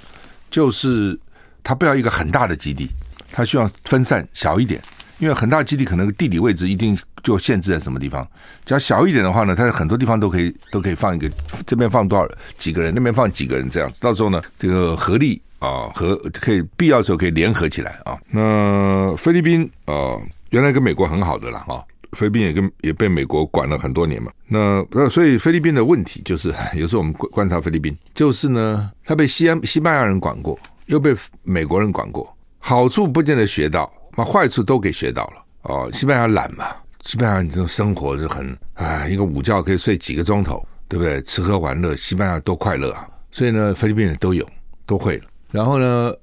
[0.50, 1.16] 就是
[1.66, 2.88] 他不要一个很大的基地，
[3.32, 4.80] 他需要分散小一点。
[5.18, 8.22] 因为很大基地可能地理位置一定就限制在什么地方，
[8.66, 11.26] 只要小一点的话呢，它很多地方都可以都可以放一个，
[11.66, 18.14] 这边放多少几个人，那边放几个人这样子，到时候呢，这个合力啊和可以必要的时候可以联合起来啊。
[18.30, 21.80] 那菲律宾啊，原来跟美国很好的了啊，
[22.12, 24.30] 菲律宾也跟也被美国管了很多年嘛。
[24.48, 33.92] 那那所以菲律宾的问题就是， 有时候我们观察菲律宾，就是呢，他被西安西班牙人管过，又被美国人管过，好处不见得学到。
[34.16, 36.64] 把坏处都给学到了哦，西班牙懒嘛，
[37.02, 41.20] 西班牙你这种生活就很哎，一个午觉可以睡几个钟头，对不对？
[41.20, 43.06] 吃喝玩乐，西班牙多快乐啊！
[43.30, 44.48] 所以呢，菲律宾人都有，
[44.86, 45.24] 都会了。
[45.52, 46.14] 然后呢，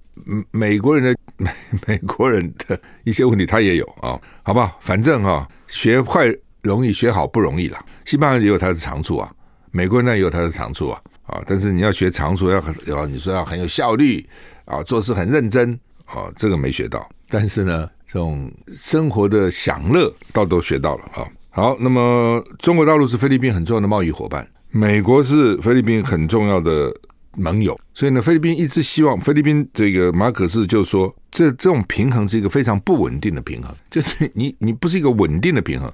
[0.50, 1.52] 美国人的美
[1.86, 4.76] 美国人的一些问题他也有啊，好不好？
[4.82, 7.86] 反正啊、哦，学坏容易，学好不容易啦。
[8.06, 9.32] 西班牙也有他的长处啊，
[9.70, 11.40] 美国人呢也有他的长处啊啊！
[11.46, 14.28] 但是你要学长处，要要你说要很有效率
[14.66, 17.08] 啊，做事很认真啊，这个没学到。
[17.30, 21.28] 但是呢，这种生活的享乐倒都学到了啊。
[21.50, 26.92] 好，那么中国大陆是菲律宾很重要的贸易伙伴，美国是菲律宾很重要的
[27.36, 27.80] 盟友。
[27.94, 35.92] 所以呢，菲律宾一直希望菲律宾这个马可仕就说，这这种平衡是一个非常不稳定的平衡，就是你 你不是一个稳定的平衡，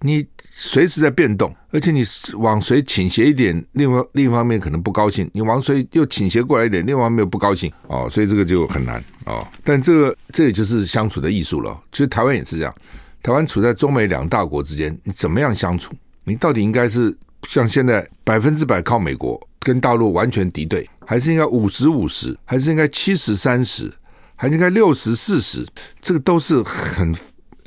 [0.00, 2.04] 你随时在变动，而且你
[2.34, 9.46] 往谁倾斜一点，另外另一方面可能不高兴；你往谁又倾斜过来一点，另外一方面又不高兴哦，所以这个就很难哦。
[9.64, 11.78] 但这个这也就是相处的艺术了。
[11.90, 12.74] 其实台湾也是这样，
[13.22, 15.94] 台湾处在中美两大国之间，你怎么样相处？
[16.24, 17.16] 你到底应该是
[17.48, 20.88] 像现在百分之百靠美国，跟大陆完全敌对？
[21.06, 23.92] 还是应该五十五十，还是应该七十三十，
[24.36, 25.66] 还是应该六十四十？
[26.00, 27.14] 这个都是很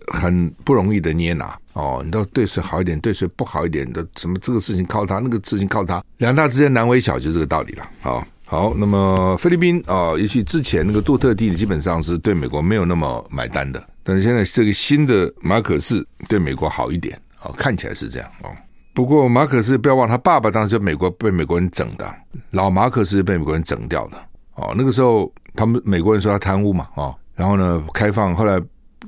[0.08, 2.02] 很不容易的捏拿哦。
[2.04, 7.88] 你都对谁好一点，对谁不好一点的，什么这个事情靠他，那个事情靠他，两大之间难为小，就这个道理了。
[8.02, 18.50] 好，好，那么菲律宾啊，也许之前那个杜特地基本上是对美国没有那么买单的，但是现在这个新的马可仕对美国好一点哦，看起来是这样哦。
[18.96, 22.16] 不过马可仕不要忘，他爸爸当时就美国被美国人整的，
[22.52, 24.18] 老马可仕被美国人整掉的
[24.56, 24.74] 哦。
[24.78, 28.58] 那个时候他们美国人说他贪污嘛，哦，然后呢开放，后来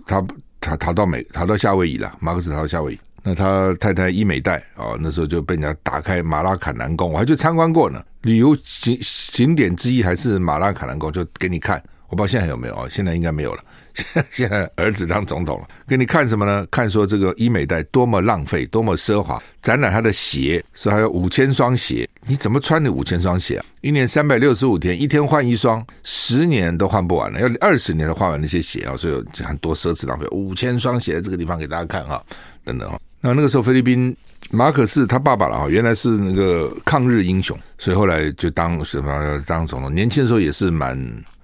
[0.05, 0.21] 他
[0.59, 2.99] 他逃到美逃到夏威夷了，马克思逃到夏威夷。
[3.23, 8.03] 那他太太伊美黛啊，那时候就被人家打开马拉卡南宫，我还去参观过呢。
[8.21, 8.99] 旅游景
[9.31, 11.81] 景点之一还是马拉卡南宫，就给你看。
[12.09, 12.87] 我不知道现在还有没有啊？
[12.89, 13.61] 现在应该没有了。
[14.29, 16.65] 现在儿子当总统了，给你看什么呢？
[16.69, 19.41] 看说这个伊美黛多么浪费，多么奢华。
[19.61, 23.65] 展览他的鞋，说还有五千双鞋，你怎么穿你五千双鞋啊？
[23.81, 28.95] 一年三百六十五天，一天换一双，十年都换不完了，要二十年才换完那些鞋啊！
[28.95, 30.25] 所以很多奢侈浪费。
[30.31, 32.23] 五千双鞋在这个地方给大家看哈，
[32.63, 32.99] 等等啊。
[33.19, 34.15] 那那个时候菲律宾
[34.51, 40.95] 马可仕他爸爸了啊，原来是那个抗日英雄，所以后来就当什么当总统，年轻的时候也是蛮。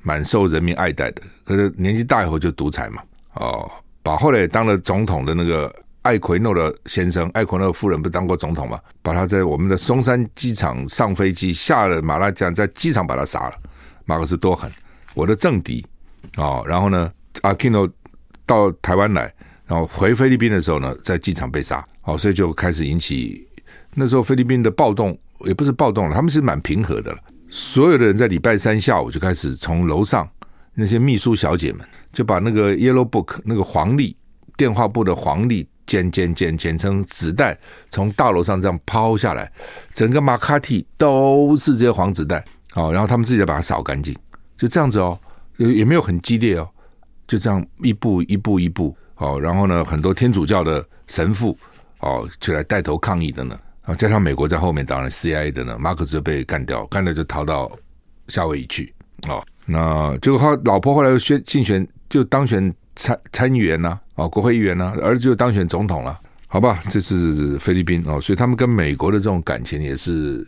[0.04, 3.02] 蛮受人民爱戴的，可是年纪大以后就独裁嘛，
[3.36, 3.72] 哦，
[4.04, 8.78] 把后来当了总统的那个艾奎诺的先生，艾奎诺夫人不当过总统嘛？
[9.02, 13.56] 把他在我们的松山机场上飞机，下了马拉加，在机场把他杀了。
[14.06, 14.70] 马克思多狠，
[15.14, 15.86] 我的政敌
[16.36, 17.10] 哦，然后呢，
[17.42, 17.90] 阿基诺
[18.46, 19.34] 到台湾来，
[19.66, 23.48] 然后回菲律宾的时候呢，在机场被杀，哦，所以就开始引起
[23.94, 27.20] 那时候菲律宾的暴动，也不是暴动了，他们是蛮平和的了。
[27.56, 30.28] 所有的人在礼拜三下午就开始从楼上
[30.74, 34.18] 那些秘书小姐们就把那个 Yellow Book 那个黄历
[34.58, 37.56] 电话簿的黄历剪剪剪剪成纸袋，
[37.92, 39.52] 从大楼上这样抛下来，
[39.94, 44.16] 整个马卡蒂都是这些黄纸袋哦，然后他们自己再把它扫干净，
[44.58, 45.16] 就这样子哦，
[45.58, 46.68] 也也没有很激烈哦，
[47.28, 51.56] 就这样一步一步一步哦，然后呢，很多天主教的神父
[52.00, 53.56] 哦就来带头抗议的呢。
[53.84, 57.72] 啊，加上美国在后面，当然 CIA 的呢，马可斯就被干掉，干掉就逃到
[58.28, 58.94] 夏威夷去。
[59.28, 66.20] 哦，那结果他老婆后来又选竞选，就当选参参议员呐，啊，国会议员呐，儿子就当选总统了。
[66.48, 70.48] 好吧，这是菲律宾哦，所以他们跟美国的这种感情也是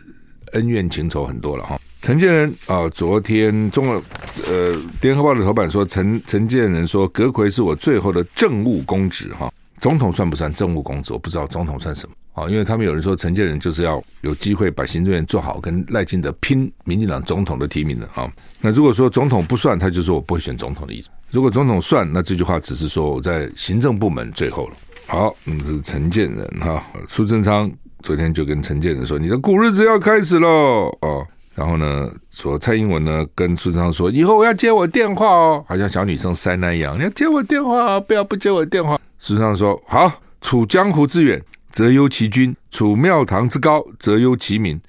[0.54, 1.80] 恩怨情仇很多了哈。
[2.02, 4.02] 陈建仁啊，昨天中了
[4.48, 9.52] 呃联合报的头版说，陈陈建仁说，阁揆是我最后的政务公职哈。
[9.82, 11.12] 总统算不算政务公职？
[11.12, 12.16] 我不知道总统算什么。
[12.36, 18.30] 啊，因为他们有人说陈建仁就是要有机会把行政院做好，跟赖清德拼民进党总统的提名的啊。
[18.60, 21.10] 那如果说总统不算，他就说我不会选总统的意思。
[21.32, 24.76] 如果总统算，那这句话只是说我在行政部门最后了。
[25.08, 26.84] 好，嗯，是陈建仁哈。
[27.08, 27.72] 苏贞昌
[28.04, 41.42] 昨天就跟陈建仁说：“你的苦日子要开始喽。”哦，然后呢，说蔡英文呢跟苏贞昌说：“以后我要接我电话哦，好像小女生塞奶一样，你要接我电话，不要不接我电话。”苏贞昌说：“好，处江湖之远。”
[41.76, 44.80] 则忧其君，处庙堂之高，则忧其民。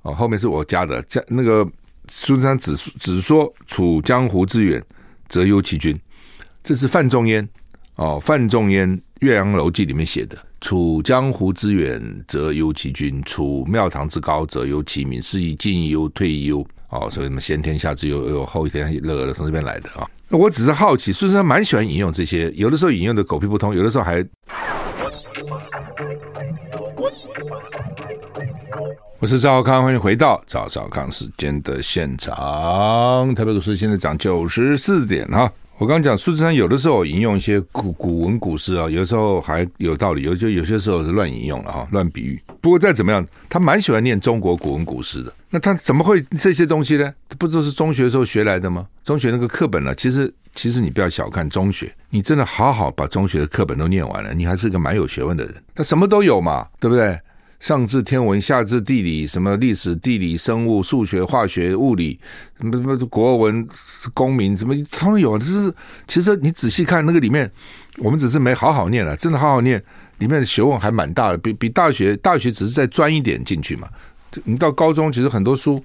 [0.00, 1.68] 哦，后面是我加的，加那个
[2.08, 4.82] 苏贞昌只只说处江湖之远，
[5.28, 6.00] 则忧其君。
[6.64, 7.46] 这是范仲淹
[7.96, 10.38] 哦，范仲淹《岳阳楼记》里面写的。
[10.62, 15.20] 处江湖之远，则忧其君；处庙堂之高，则忧其民。
[15.20, 16.66] 是以进忧退忧。
[16.88, 20.08] 哦，所以什么先天下之忧而忧后天乐乐从这边来的啊。
[20.30, 24.26] 那我只是好奇，苏贞昌蛮喜欢引用这些，有的时候引用的狗屁不通，有的时候还。
[29.18, 33.34] 我是赵康，欢迎回到赵少康时间的现场。
[33.34, 35.50] 台北股市现在涨九十四点哈。
[35.78, 42.38] 我刚刚讲苏贞昌有的时候引用一些古古文古诗啊，有的时候还有道理，有就有些时候是乱引用了哈，乱比喻。
[42.60, 45.32] 不过再怎么样，他蛮喜欢念中国古文古诗的。
[45.48, 47.10] 那他怎么会这些东西呢？
[47.38, 48.86] 不都是中学时候学来的吗？
[49.02, 50.30] 中学那个课本呢、其实。
[50.54, 55.54] 其实你不要小看中学，你真的好好把中学的课本都念完了，你还是个蛮有学问的人。
[55.74, 57.18] 他什么都有嘛，对不对？
[57.60, 62.18] 上至天文，下至地理，什么历史、地理、生物、数学、化学、物理，
[62.58, 63.68] 什么什么国文、
[64.14, 65.38] 公民，什么通有。
[65.38, 65.72] 就是
[66.08, 67.50] 其实你仔细看那个里面，
[67.98, 69.82] 我们只是没好好念了，真的好好念，
[70.18, 73.86] 里面的学问还蛮大的，比比大学大学只是再钻一点进去嘛。
[74.44, 75.82] 你到高中，其实很多书。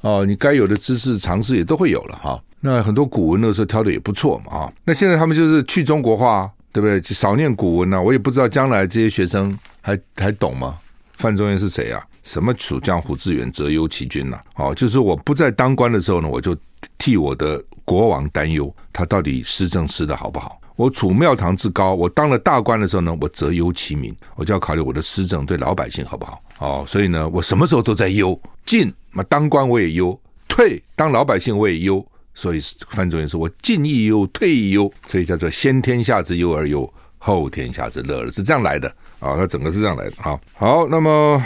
[0.00, 2.40] 哦，你该有的知识常识也都会有了哈。
[2.60, 4.72] 那很多古文那时候挑的也不错嘛啊。
[4.84, 7.00] 那现在他们就是去中国化，对不对？
[7.02, 8.00] 少念古文啊。
[8.00, 10.76] 我也不知道将来这些学生还还懂吗？
[11.14, 12.00] 范仲淹是谁啊？
[12.22, 16.56] 什么楚江湖之远，则忧其君呐、哦，就是我不在当官的时候呢，我就
[16.98, 20.60] 替我的国王担忧，他到底施政施的好不好？
[20.76, 26.40] 我处庙堂之高，我当了大官的时候呢，我择忧其民，我就要考虑我的施政对老百姓好不好？
[26.60, 30.16] 哦，所以呢，我什么时候都在忧，进嘛当官我也忧，
[30.46, 32.06] 退当老百姓我也忧，
[32.38, 40.38] 所以范仲淹说我进亦忧，退亦忧，所以叫做先天下之忧而忧，后天下之乐而是这样来的啊，他整个是这样来的啊。
[40.54, 41.42] 好，那么。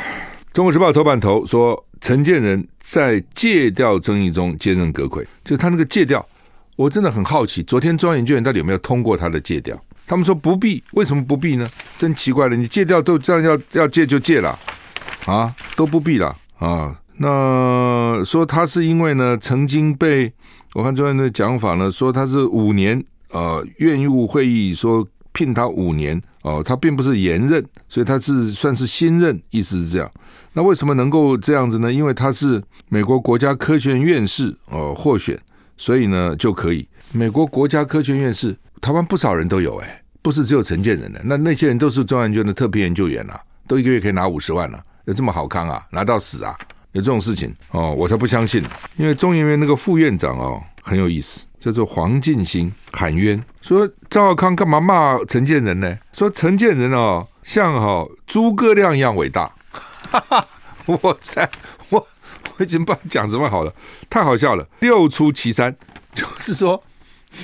[0.55, 6.23] 《中国时报》头版头说，陈建仁在借调争议中接任阁揆，就是他那个借调，
[6.77, 9.75] 我真的很好奇，昨天中央研究院到底有没有通过他的借调？
[10.07, 11.67] 他们说不必，为什么不必呢？
[11.97, 14.59] 真奇怪了，你借调都这样要要借就借了
[15.25, 16.95] 啊，都不必了啊。
[17.17, 20.31] 那说他是因为呢，曾经被
[20.75, 30.11] 我看中央的讲法呢，说他是五年呃，院务会议说聘他五年哦，他并不是延任，所以他是算是新任，意思是这样。
[30.55, 31.93] 那为什么能够这样子呢？
[31.93, 35.39] 因为他是美国国家科学院院士哦，获选，
[35.77, 36.87] 所以呢就可以。
[37.13, 41.21] 美国国家科学院院士，台湾不少人都有哎，不是只有陈建仁的。
[41.25, 45.83] 那那些人都是中央研院的特聘研究员啊，都一个月可以拿五十万啊，有这么好康啊？
[45.91, 46.57] 拿到死啊？
[46.93, 47.93] 有这种事情哦？
[47.93, 48.63] 我才不相信。
[48.97, 55.99] 因为中研院那个副院长哦很有意思，叫做黄进兴喊冤，说赵康干嘛骂陈建仁呢？
[56.13, 59.51] 说陈建仁哦像哈诸葛亮一样伟大。
[60.13, 60.47] 哈哈，
[60.85, 61.49] 我在
[61.89, 62.07] 我
[62.59, 63.73] 我已经不知道讲什么好了，
[64.11, 64.69] 太好笑了。
[64.81, 65.75] 六出祁山，
[66.13, 66.83] 就是说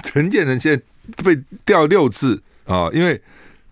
[0.02, 3.18] 陈建仁现在被调六次啊，因为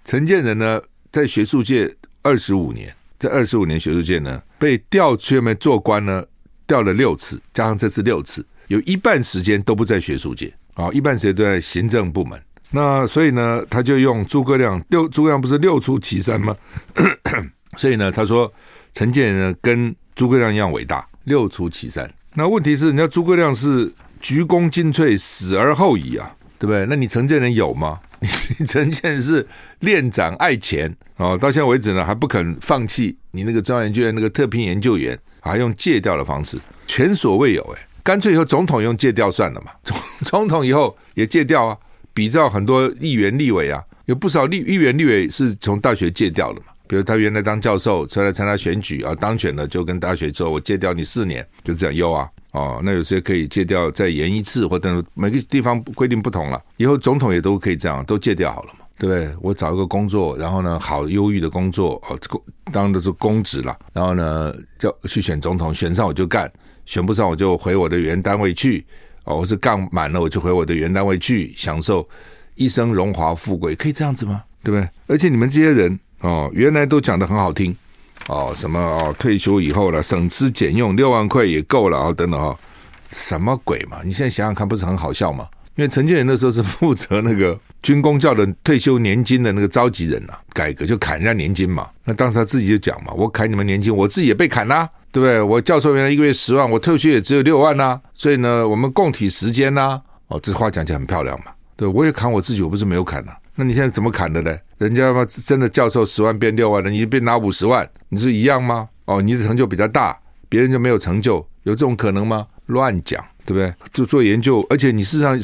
[0.07, 0.81] 陈建仁呢
[1.13, 6.25] 在学术界二十五年，在二十五年学术界呢被调去外面做官呢，
[6.67, 12.41] 调了六次，加上这次六次，有一半时间都不在学术界啊，一半时间都在行政部门。
[12.71, 16.57] 那所以呢，他就用诸葛亮六，诸葛亮不是六出祁山吗？
[17.77, 18.53] 所以呢，他说。
[18.93, 22.11] 陈建仁呢，跟诸葛亮一样伟大，六出祁山。
[22.33, 23.93] 那问题是，人家诸葛亮是
[24.23, 26.87] 鞠躬尽瘁，死而后已啊，对不对？
[26.89, 28.01] 那你陈建仁有吗？
[28.59, 29.47] 你 陈建是
[29.81, 41.77] 恋长爱钱哦，到现在为止呢，还不肯放弃你那个中央研究院那个特聘研究员，还用借调的方式，前所未有哎，干脆以后总统用借调算了嘛，总 总统以后也借调啊，
[42.13, 46.67] 比照很多议员立委啊，有不少立议员立委是从大学借调的嘛。
[46.89, 56.59] 比如他原来当教授，出来参加选举啊，当选了就跟大学说：“我借调你四年，就这样优啊。”哦，那有些可以借调再延一次，或者每个地方规定不同了。
[56.79, 59.37] 以后总统也都可以这样，都借调好了嘛，对不对？
[59.43, 62.19] 我找一个工作，然后呢，好忧郁的工作哦，
[62.73, 66.51] 当的是公职了，然后呢，就去选总统，选上我就干，
[66.87, 68.85] 选不上我就回我的原单位去。
[69.25, 72.09] 哦，我是干满了我就回我的原单位去，享受
[72.55, 74.43] 一生荣华富贵，可以这样子吗？
[74.65, 74.89] 对不对？
[75.09, 76.01] 而且你们这些人。
[76.21, 77.77] 哦，原来都讲得很好听，
[78.29, 82.57] 哦，什么哦，退休以后了，省吃俭用六万块也够了啊，等等哦，
[83.11, 83.99] 什么鬼嘛？
[84.05, 85.47] 你现在想想看，不是很好笑吗？
[85.77, 91.87] 因为陈建仁那时候是负责那个军公教的退休年金的那个召集人呐、改革就砍人家年金嘛。
[92.05, 95.41] 那当时他自己就讲嘛，我砍你们年金，我自己也被砍啦、对不对？
[95.41, 104.57] 我教授原来一个月十万，我退休也只有六万呐、所以呢，我们共体时间呐、哦，这话讲起来很漂亮嘛，对，我也砍我自己，我不是没有砍呐、那你现在怎么砍的呢？
[104.79, 108.89] 人家嘛真的教授十万变六万了，你变拿五十万，你是一样吗？
[109.07, 112.47] 哦，你的成就比较大，别人就没有成就，有这种可能吗？
[112.67, 113.73] 乱讲，对不对？
[113.93, 115.39] 就做研究，而且你事实上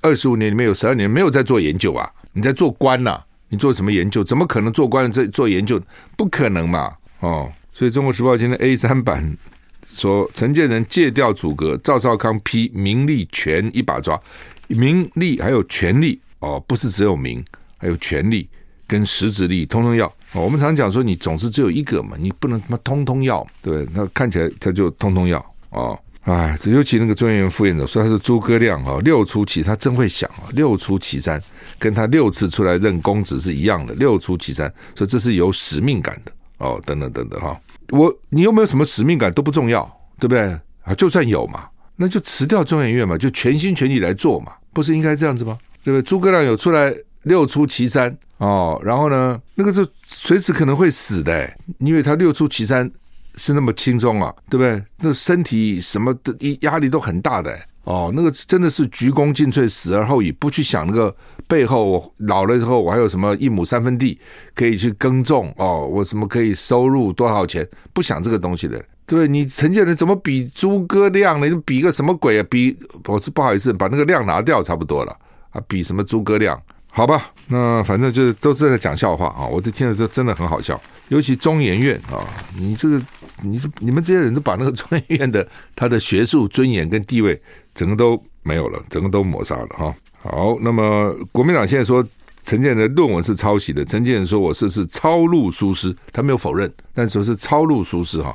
[0.00, 4.22] 二十五年里面有十二年没有在做研究啊，你在做官呐、你做什么研究？
[4.22, 5.80] 怎么可能做官在做研究？
[6.16, 6.92] 不可能嘛！
[7.20, 9.36] 哦，所以《中国时报》今天 A 三版
[9.84, 14.20] 说，陈建仁借调阻隔，赵少康批名利权一把抓，
[14.68, 16.20] 名利还有权力。
[16.40, 17.44] 哦，不是只有名，
[17.76, 18.48] 还有权力
[18.88, 20.12] 跟实质利益，通通要。
[20.32, 25.38] 我们常讲说，你总是只有一个嘛，你不能他妈通通要，对，那看起来他就通通要。
[25.70, 31.40] 哦，哎，尤其那个中研院副院长说他是诸葛亮啊，六出祁，他真会想啊，六出祁山，
[31.78, 36.32] 跟他六次出来任公子是一样的，六出祁山，所以这是有使命感的。
[36.58, 39.84] 哦，等等等等哈，我你有没有什么使命感都不重要，
[40.18, 40.40] 对不对？
[40.82, 45.56] 啊，就算有嘛，那就辞掉中研院嘛，就全心全意来做嘛，不是应该这样子吗？
[45.84, 46.02] 对不对？
[46.02, 52.90] 诸葛亮有出来六出祁山哦，然后呢，那个是随时可能会死的，因为他六出祁山
[53.34, 54.82] 是那么轻松啊，对不对？
[55.00, 61.14] 那身体什么的压力都很大的哦，那个真的是鞠躬尽瘁，死而后已，不去想那个
[61.46, 64.18] 背后，我老了之后我还有什么一亩三分地
[64.54, 67.66] 可以去耕种哦，我什么可以收入多少钱？
[67.92, 69.26] 不想这个东西的，对？
[69.26, 71.48] 你陈建仁怎么比诸葛亮呢？
[71.48, 72.46] 你比个什么鬼啊？
[72.50, 72.76] 比
[73.06, 75.16] 我是不好意思，把那个亮拿掉差不多了
[75.50, 75.60] 啊！
[75.66, 76.60] 比什么诸葛亮？
[76.98, 79.46] 好吧，那反正就是都是在讲笑话啊！
[79.46, 80.80] 我这听了这真的很好笑，
[81.10, 82.26] 尤其中研院啊，
[82.58, 83.00] 你这个
[83.40, 85.46] 你这你们这些人都把那个中研院的
[85.76, 87.40] 他的学术尊严跟地位
[87.72, 89.94] 整个都没有了，整个都抹杀了哈。
[90.20, 92.04] 好，那么国民党现在说。
[92.44, 93.84] 陈建仁论文是抄袭的。
[93.84, 98.34] 陈建仁说：“我是是抄录疏失，他没有否认，但说是抄录疏失哈。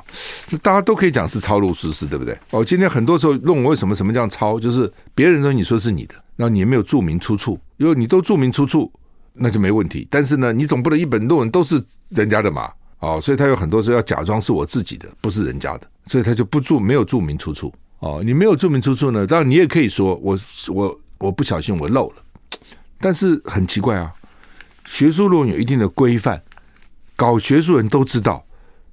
[0.50, 2.38] 那大家都可以讲是抄录疏失，对不对？
[2.50, 4.60] 哦，今天很多时候论文为什么什么叫抄？
[4.60, 8.90] 就是别人说你说是你的，然后你也没有注明出处，因为你都注明出处，
[9.32, 10.06] 那就没问题。
[10.10, 12.70] 但是呢，你总不能一本论文都是人家的嘛？
[13.00, 17.72] 哦，所以他有很多时候要假装是我自己的，不是人家的，所以他就不注没有注明出处。
[17.98, 22.16] 哦，你没有注明出处呢，当然你也可以说我我我不小心我漏了。”
[23.00, 24.10] 但是很奇怪啊，
[24.86, 26.40] 学术论文有一定的规范，
[27.16, 28.42] 搞学术人都知道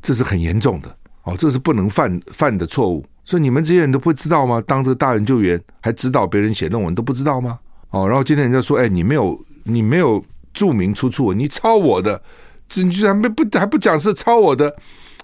[0.02, 3.06] 这是很严重的哦，这是不能犯犯的错误。
[3.24, 4.62] 所以你们这些人都不知道吗？
[4.66, 7.60] 当这个大研究员还指导别人写论文都不知道吗？
[7.92, 10.24] 哦，然后今天人家说，哎，你没有你没有
[10.54, 12.22] 注明出处，你抄我的，
[12.68, 14.74] 这你居然没不还不讲是抄我的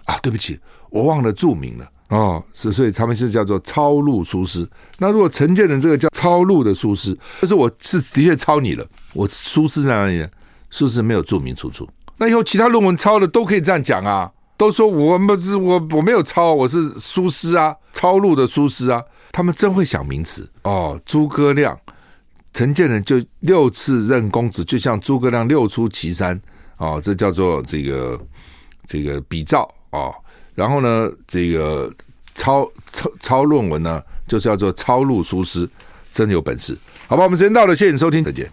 [0.05, 0.18] 啊？
[0.22, 0.59] 对不起，
[0.89, 1.89] 我忘了注明了。
[2.09, 4.65] 哦，是，所以他们是叫做抄录疏失。
[4.99, 10.28] 那如果陈建仁这个叫抄录的疏失，就是我是的确抄你了，我疏失在哪里呢？
[10.70, 11.88] 疏失没有注明出处。
[12.18, 19.01] 那以后其他论文抄的都可以这样讲啊，都说我不是我我没有抄，我是疏失啊，抄录的疏失啊。
[19.32, 20.99] 他们真会想名词哦。
[21.05, 21.78] 诸葛亮、
[22.58, 26.41] 陈建仁就六次任公子，就像诸葛亮六出祁山
[26.76, 28.20] 啊，这叫做这个
[28.88, 30.10] 这个比照啊。
[30.55, 31.93] 然后呢，这个
[32.34, 35.70] 抄抄抄论文呢，就是叫做抄录书诗，
[36.12, 36.76] 真有本事。
[37.05, 38.49] 好吧，我们时间到了，谢谢你收听，再见。